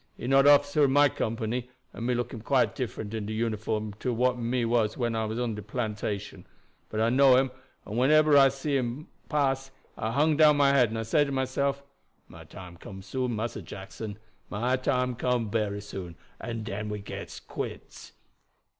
[0.17, 4.11] He not officer ob my company, and me look quite different in de uniform to
[4.11, 6.47] what me was when I work on de plantation;
[6.89, 7.51] but I know him,
[7.85, 11.31] and wheneber I see him pass I hung down my head and I say to
[11.31, 11.83] myself,
[12.27, 14.17] 'My time come soon, Massa Jackson;
[14.49, 18.13] my time come bery soon, and den we get quits.'"